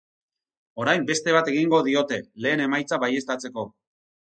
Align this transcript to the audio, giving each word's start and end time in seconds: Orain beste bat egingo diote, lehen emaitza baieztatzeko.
Orain 0.83 1.05
beste 1.09 1.35
bat 1.35 1.51
egingo 1.51 1.83
diote, 1.89 2.19
lehen 2.47 2.65
emaitza 2.69 3.01
baieztatzeko. 3.07 3.71